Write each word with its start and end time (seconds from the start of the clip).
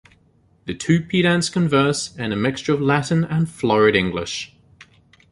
The 0.65 0.73
two 0.73 1.03
pedants 1.03 1.49
converse 1.49 2.15
in 2.15 2.31
a 2.31 2.35
mixture 2.35 2.73
of 2.73 2.81
Latin 2.81 3.23
and 3.23 3.47
florid 3.47 3.95
English. 3.95 4.51